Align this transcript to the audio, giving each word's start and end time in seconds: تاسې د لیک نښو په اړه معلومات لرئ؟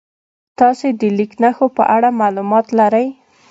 تاسې 0.59 0.87
د 0.99 1.01
لیک 1.17 1.31
نښو 1.43 1.67
په 1.77 1.83
اړه 1.95 2.09
معلومات 2.21 2.65
لرئ؟ 2.79 3.07